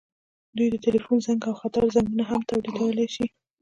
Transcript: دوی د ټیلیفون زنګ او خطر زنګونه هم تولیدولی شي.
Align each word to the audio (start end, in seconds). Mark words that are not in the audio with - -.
دوی 0.57 0.67
د 0.71 0.75
ټیلیفون 0.83 1.17
زنګ 1.25 1.39
او 1.49 1.53
خطر 1.61 1.83
زنګونه 1.95 2.23
هم 2.29 2.41
تولیدولی 2.49 3.07
شي. 3.15 3.25